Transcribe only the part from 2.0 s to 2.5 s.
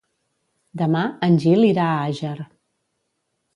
Àger.